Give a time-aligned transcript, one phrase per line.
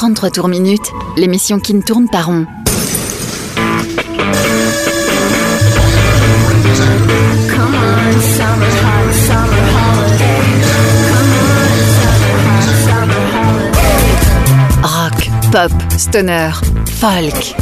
[0.00, 2.46] 33 tours minutes, l'émission qui ne tourne pas rond.
[14.82, 16.52] Rock, pop, stoner,
[16.86, 17.54] folk.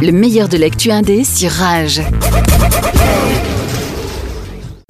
[0.00, 2.00] Le meilleur de l'actu indé sur Rage.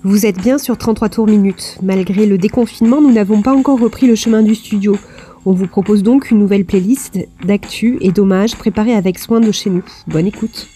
[0.05, 1.79] Vous êtes bien sur 33 tours minutes.
[1.83, 4.97] Malgré le déconfinement, nous n'avons pas encore repris le chemin du studio.
[5.45, 9.71] On vous propose donc une nouvelle playlist d'actu et d'hommages préparée avec soin de chez
[9.71, 9.83] nous.
[10.07, 10.69] Bonne écoute.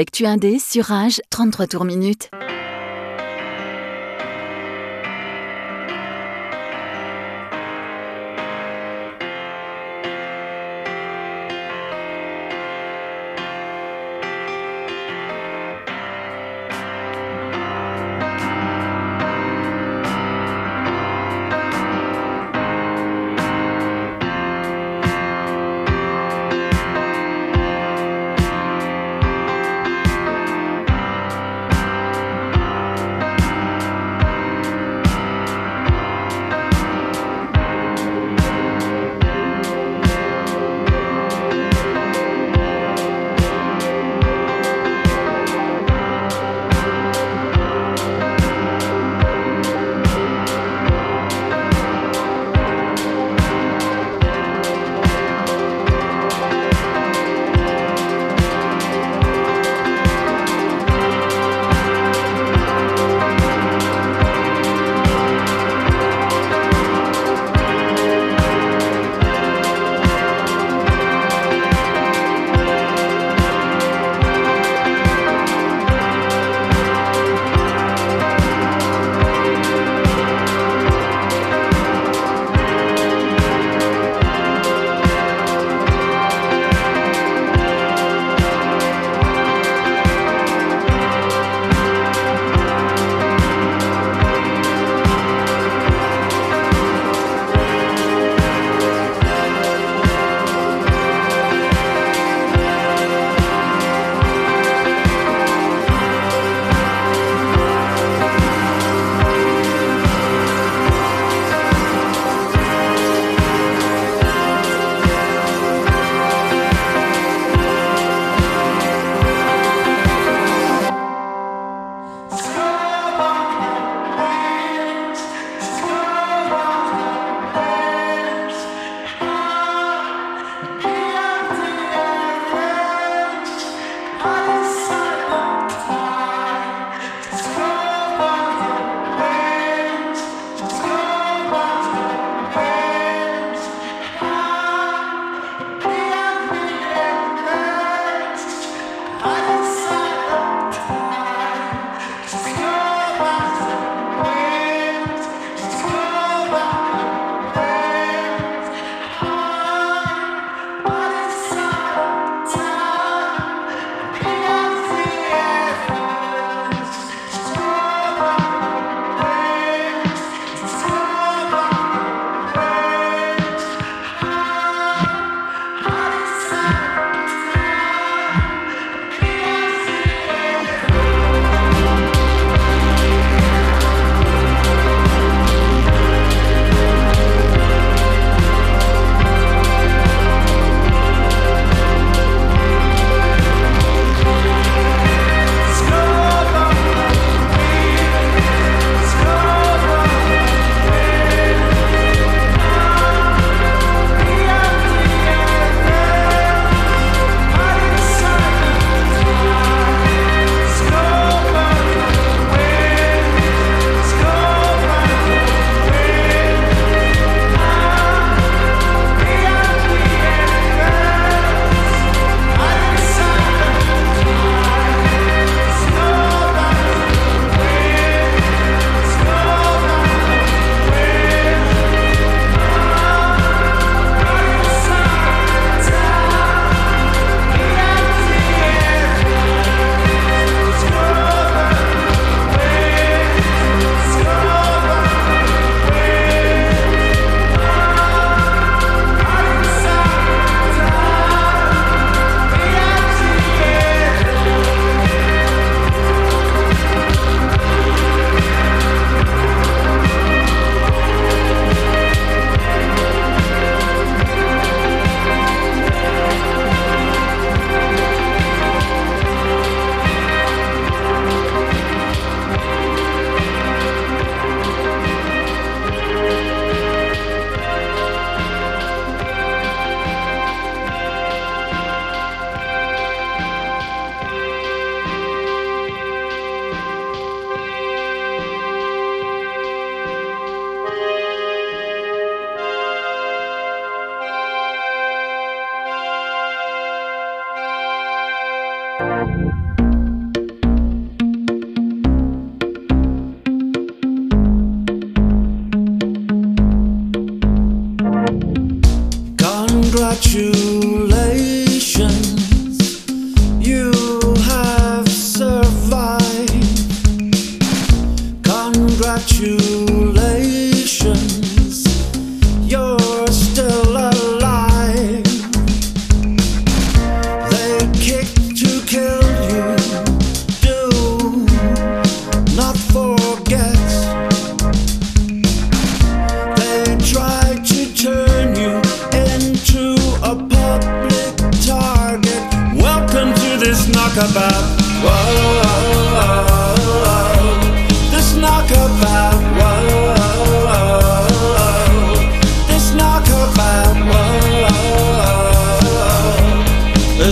[0.00, 2.30] L'actu indé sur Rage, 33 tours minutes.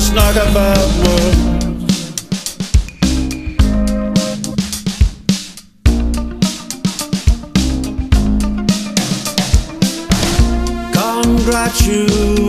[0.01, 1.49] it's not about words.
[10.93, 12.48] Congratulations.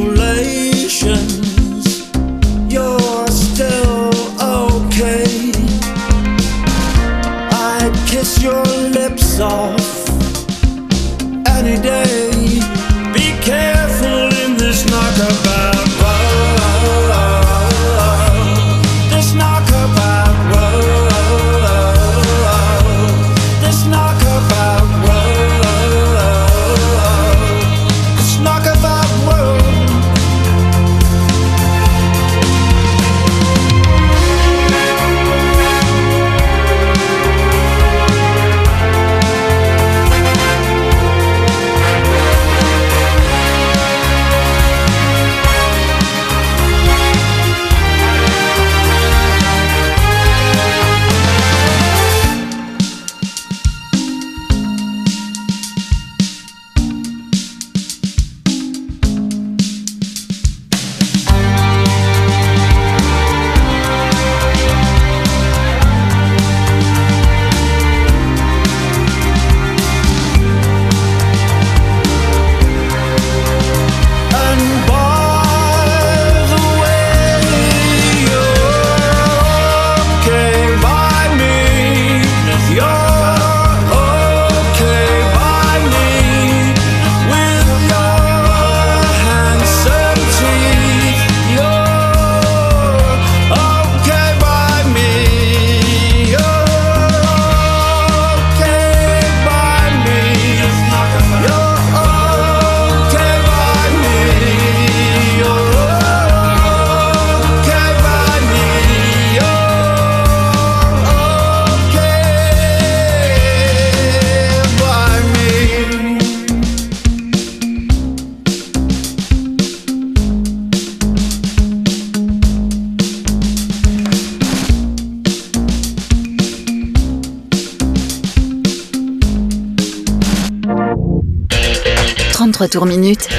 [132.59, 133.29] 33 tours minutes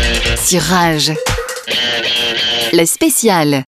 [0.43, 1.13] sur Rage.
[2.73, 3.65] La spéciale.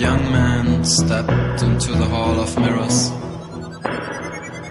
[0.00, 3.10] Young man stepped into the hall of mirrors,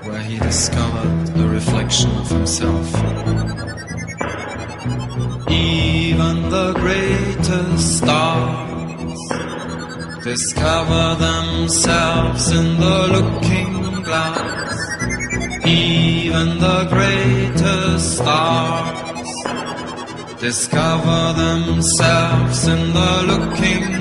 [0.07, 2.87] where he discovered a reflection of himself.
[5.51, 9.19] Even the greatest stars
[10.23, 14.77] discover themselves in the looking glass.
[15.67, 19.29] Even the greatest stars
[20.39, 23.98] discover themselves in the looking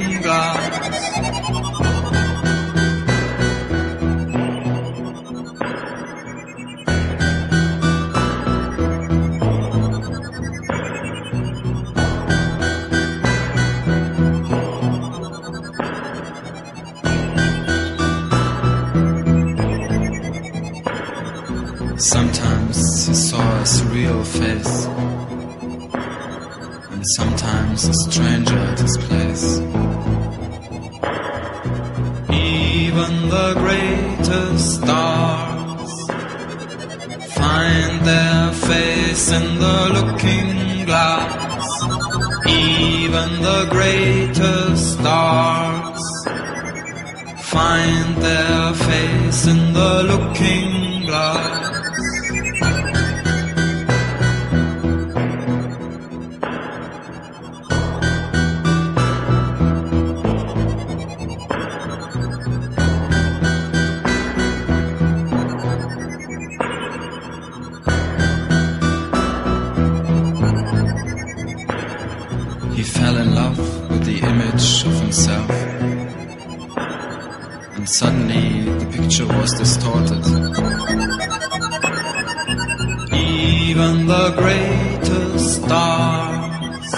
[83.88, 86.90] Even the greatest stars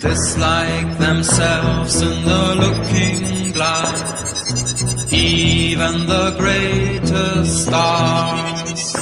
[0.00, 5.10] dislike themselves in the looking glass.
[5.10, 8.92] Even the greatest stars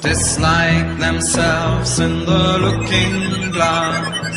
[0.00, 4.27] dislike themselves in the looking glass.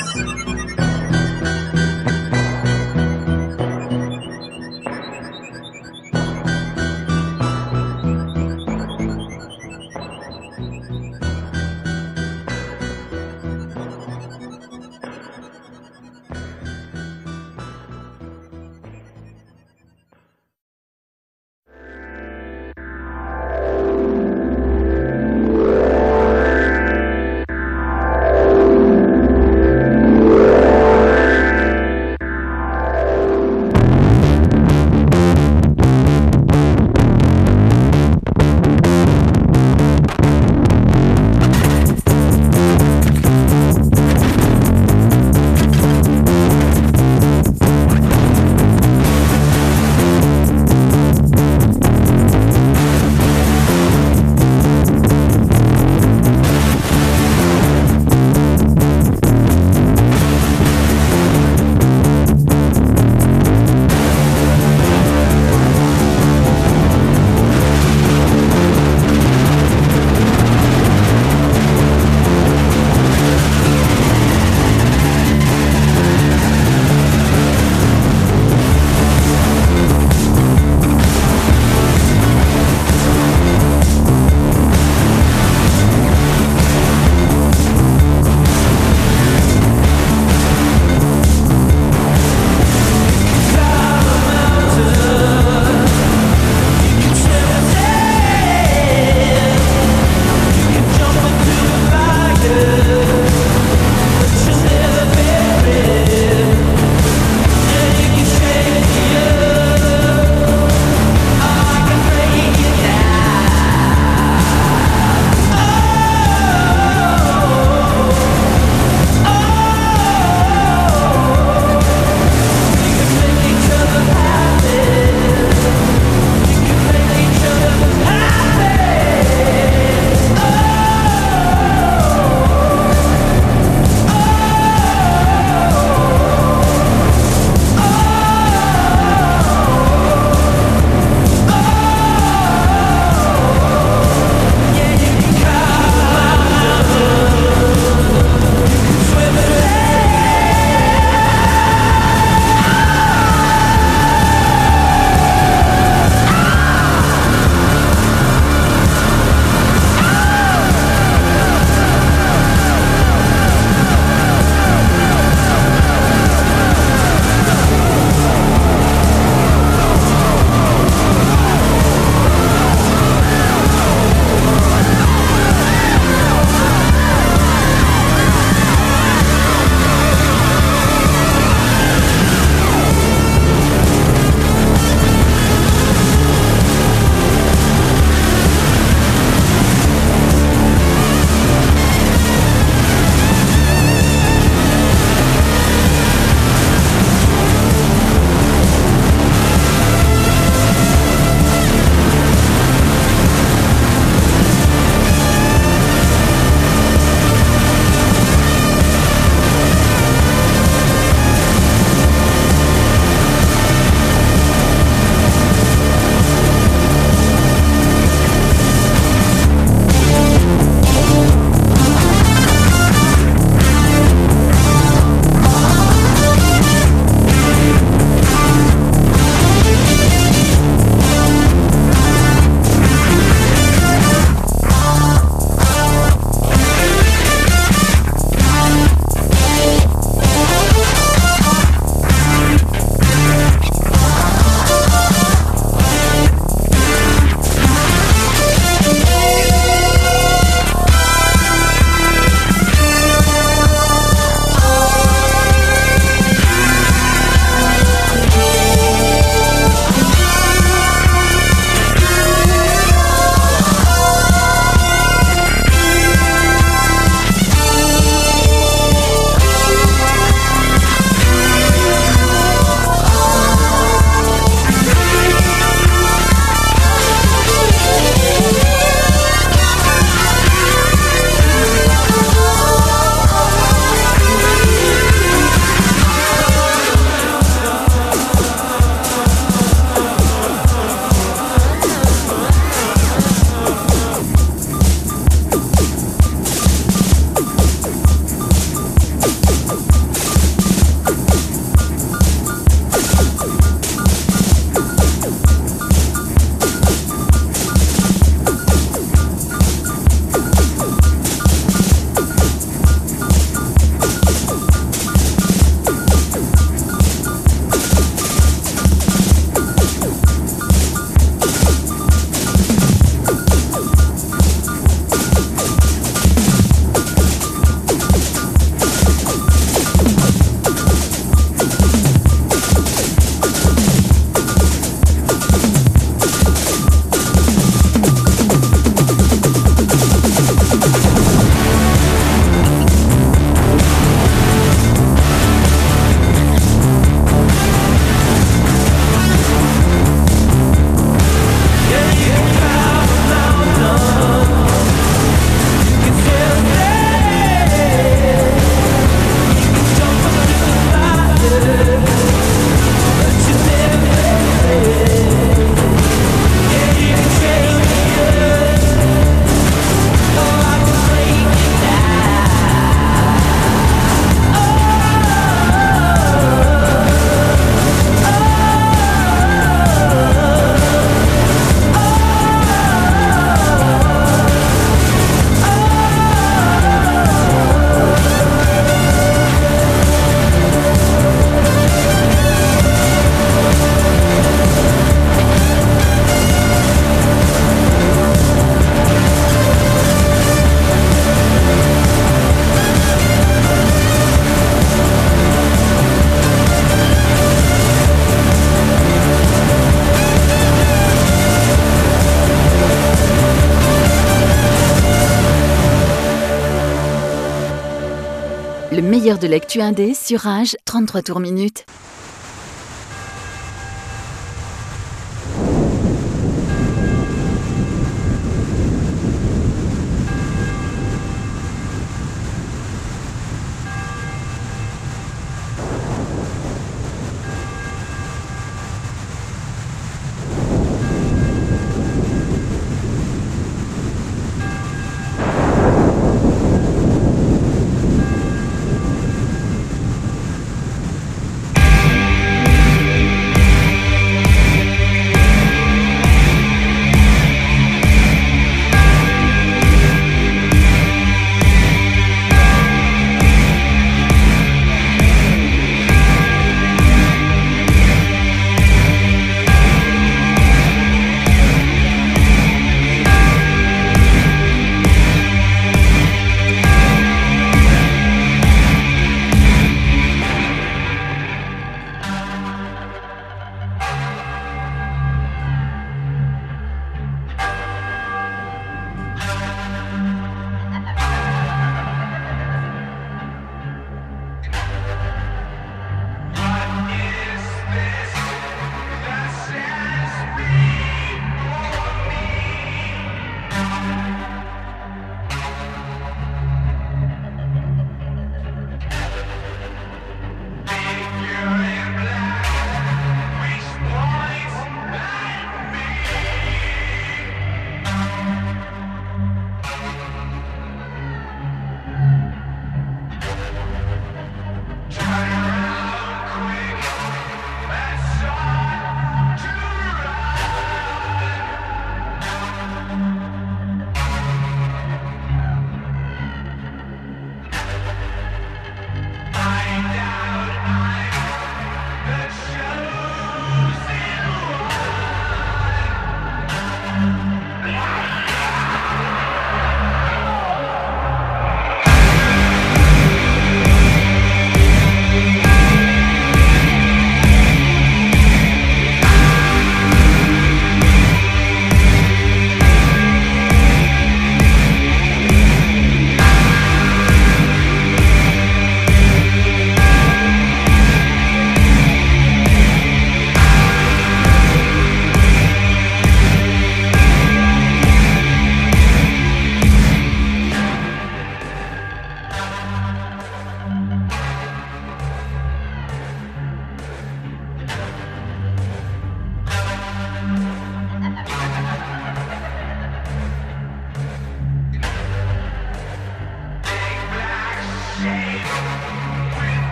[418.93, 421.85] Le meilleur de l'actu indé sur Rage, 33 tours minutes.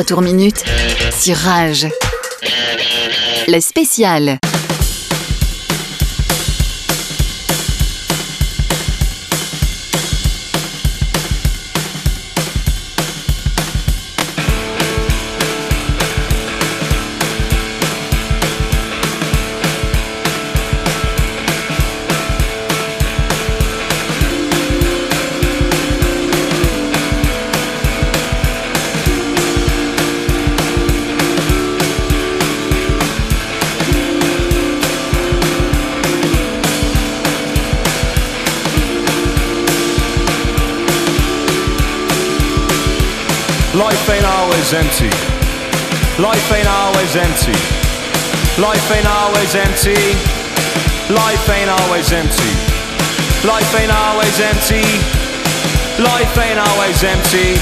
[0.00, 0.64] retour minute
[1.12, 1.86] sur Rage.
[3.48, 4.38] Le spécial.
[44.72, 45.10] Always empty.
[46.22, 47.58] Life ain't always empty.
[48.60, 49.98] Life ain't always empty.
[51.10, 52.52] Life ain't always empty.
[53.42, 54.84] Life ain't always empty.
[55.98, 57.58] Life ain't always empty.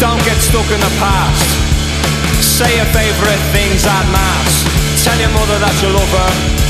[0.00, 1.44] Don't get stuck in the past.
[2.40, 5.04] Say your favourite things at mass.
[5.04, 6.69] Tell your mother that you love her.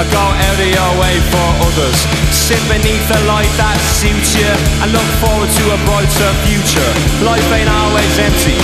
[0.00, 1.98] Or go out of your way for others.
[2.32, 4.48] Sit beneath the light that suits you
[4.80, 6.92] and look forward to a brighter future.
[7.20, 8.56] Life ain't always empty.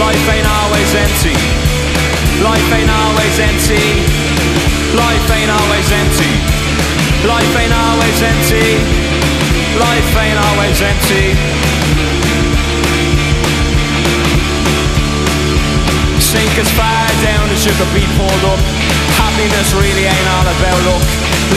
[0.00, 1.36] Life ain't always empty.
[2.40, 3.84] Life ain't always empty.
[4.96, 6.32] Life ain't always empty.
[7.28, 8.68] Life ain't always empty.
[9.76, 11.36] Life ain't always empty.
[16.16, 19.03] Sink as far down as you could be pulled up.
[19.34, 21.02] Happiness really ain't all about luck.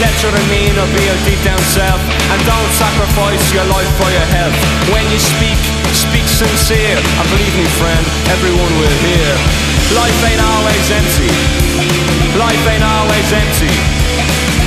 [0.02, 2.02] Let your demeanor be your deep down self,
[2.34, 4.58] and don't sacrifice your life for your health.
[4.90, 5.62] When you speak,
[5.94, 8.02] speak sincere, and believe me, friend,
[8.34, 9.30] everyone will hear.
[9.94, 11.30] Life ain't always empty.
[12.42, 13.70] Life ain't always empty.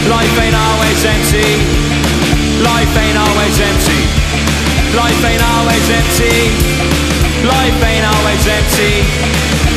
[0.07, 1.51] Life ain't always empty.
[2.63, 4.01] Life ain't always empty.
[4.95, 6.35] Life ain't always empty.
[7.43, 9.70] Life ain't always empty.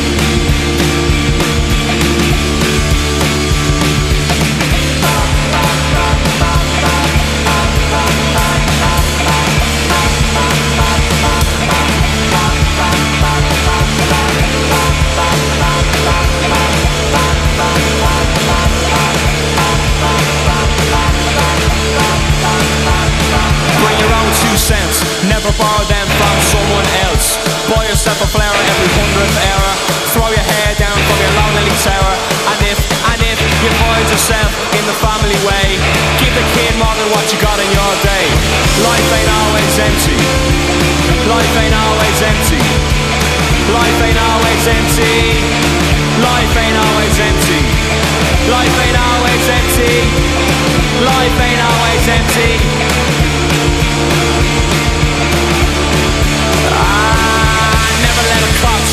[25.44, 27.36] Never borrow them from someone else.
[27.68, 29.68] Buy yourself a flower every hundredth hour.
[30.16, 32.12] Throw your hair down from your lonely tower.
[32.48, 32.80] And if,
[33.12, 35.76] and if you find yourself in the family way,
[36.16, 38.24] give the kid more than what you got in your day.
[38.88, 40.16] Life ain't always empty.
[41.28, 42.64] Life ain't always empty.
[43.68, 45.12] Life ain't always empty.
[46.24, 47.60] Life ain't always empty.
[48.48, 49.92] Life ain't always empty.
[51.04, 53.03] Life ain't always empty.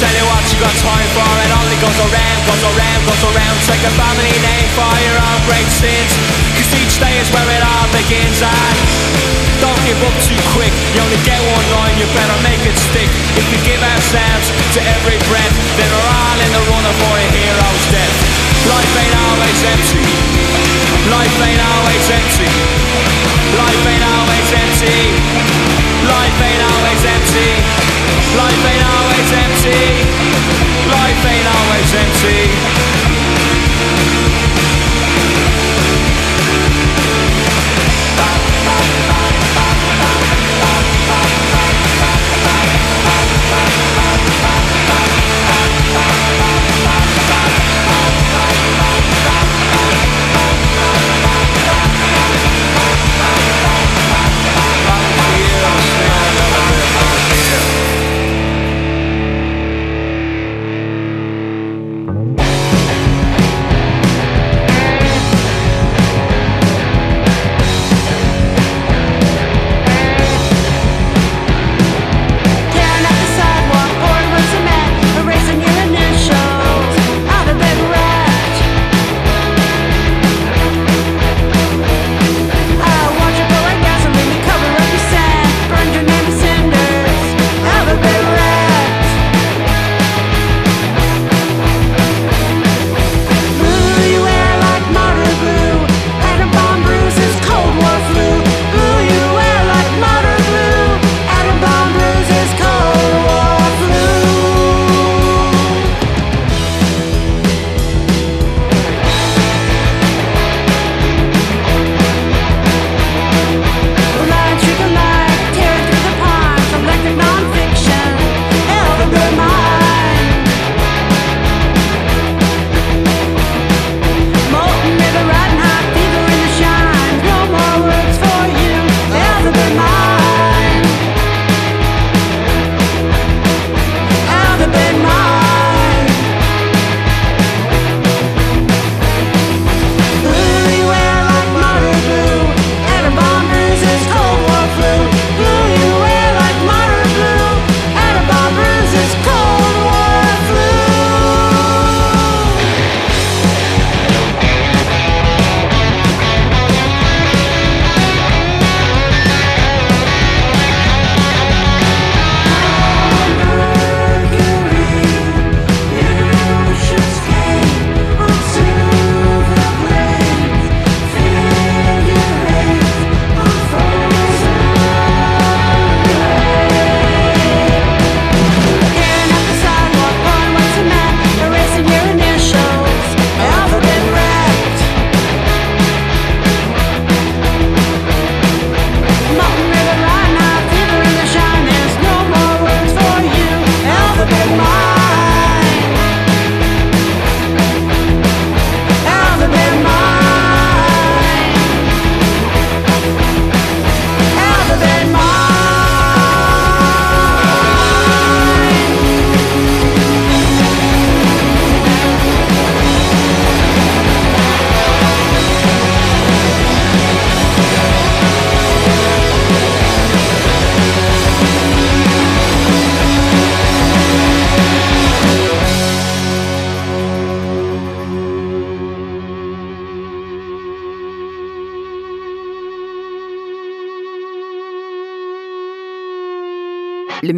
[0.01, 1.29] Tell you what you got time for.
[1.45, 3.55] It only goes around, goes around, goes around.
[3.69, 6.11] Take a family name for your own great sins.
[6.57, 8.41] Cause each day is where it all begins.
[8.41, 8.77] And
[9.61, 10.73] don't give up too quick.
[10.97, 13.09] You only get one line, you better make it stick.
[13.37, 17.25] If we give ourselves to every breath, then we're all in the runner for a
[17.29, 18.17] hero's death.
[18.73, 20.05] Life ain't always empty.
[21.13, 22.49] Life ain't always empty.
[23.53, 25.70] Life ain't always empty.
[26.31, 27.51] Life ain't always empty.
[28.39, 29.83] Life ain't always empty.
[30.87, 32.39] Life ain't always empty.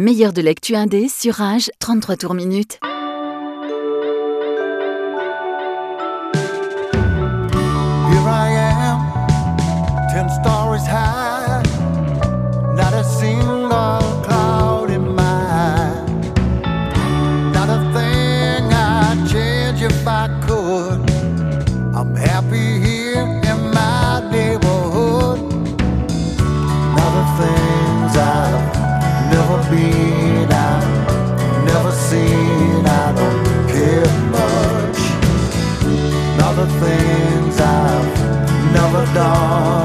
[0.04, 2.78] meilleur de l'actu indé sur Rage, 33 tours minutes.
[39.14, 39.83] dawn.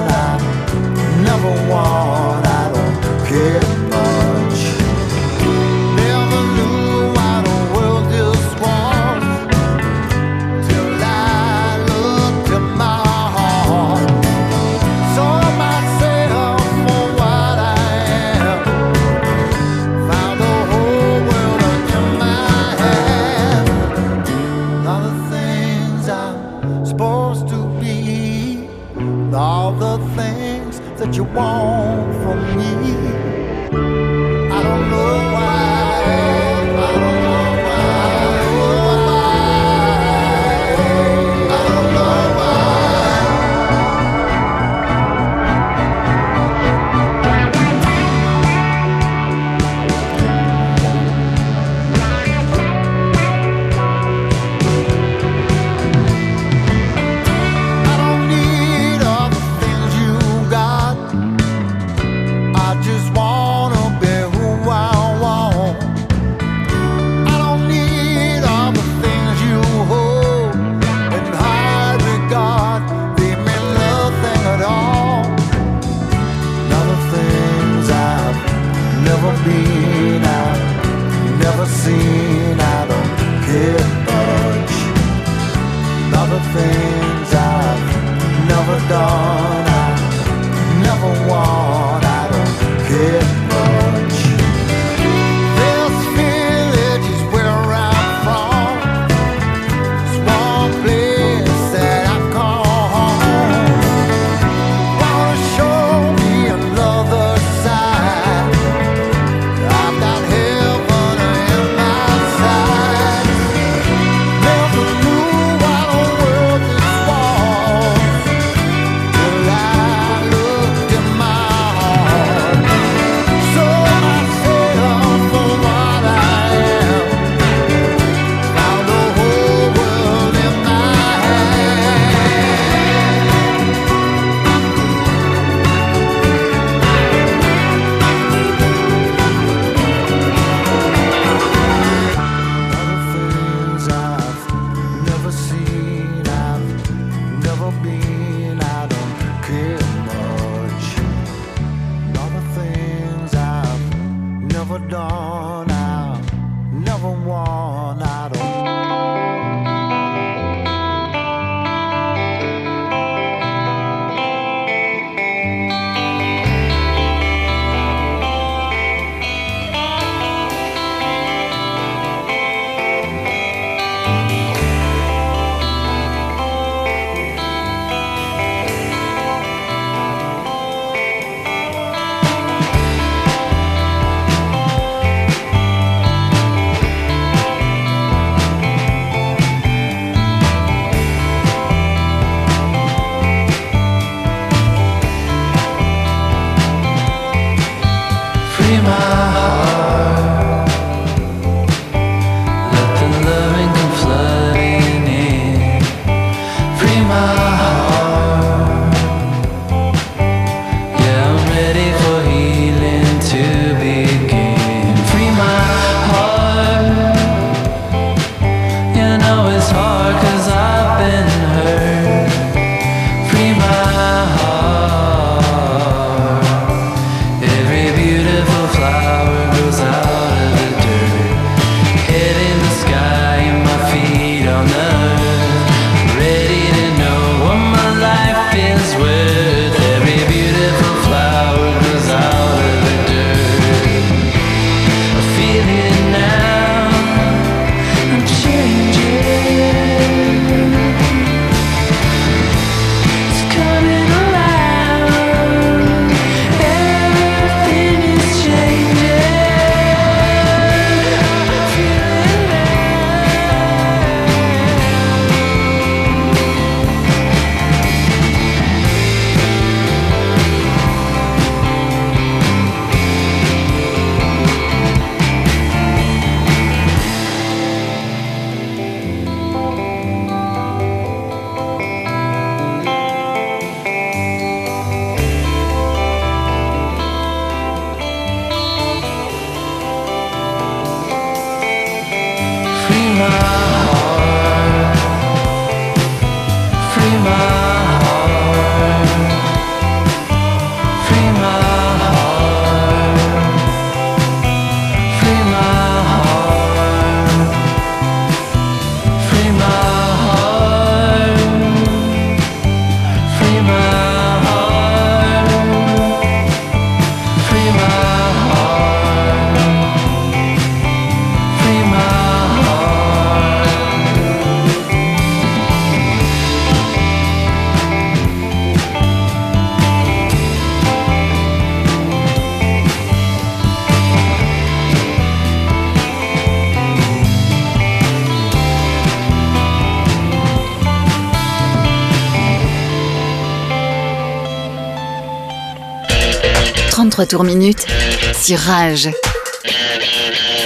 [347.30, 347.86] Tour Minute
[348.34, 349.12] sur Rage.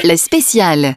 [0.06, 0.96] Le spécial.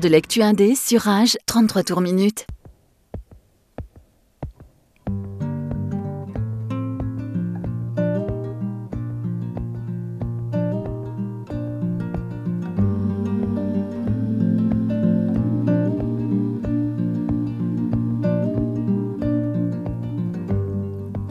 [0.00, 2.46] de l'actu indé sur Rage, 33 tours minutes.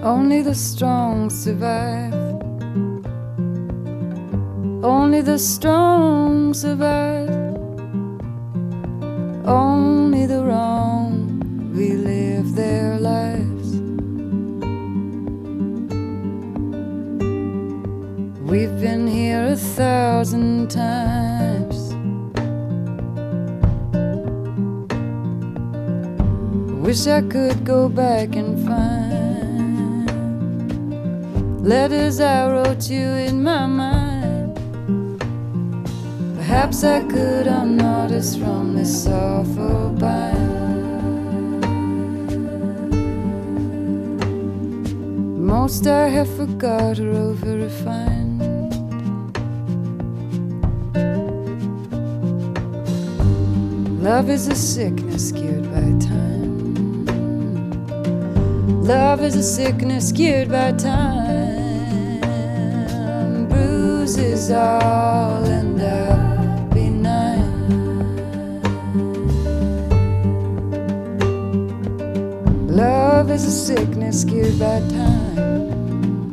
[0.02, 2.14] Only the strong survive.
[4.84, 7.39] Only the strong survive.
[9.50, 11.42] only the wrong
[11.74, 13.80] relive their lives.
[18.42, 21.96] We've been here a thousand times.
[26.86, 30.10] Wish I could go back and find
[31.68, 34.09] letters I wrote you in my mind.
[36.50, 40.50] Perhaps I could unnotice from this awful bind.
[45.46, 48.42] Most I have forgot or over refined.
[54.02, 57.06] Love is a sickness cured by time.
[58.84, 62.18] Love is a sickness cured by time.
[63.50, 65.59] Bruises all.
[72.80, 76.32] Love is a sickness, cured by time.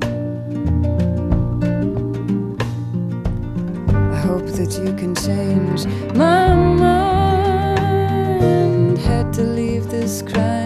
[3.90, 7.76] I hope that you can change my mind.
[8.99, 10.66] Had to leave this crime.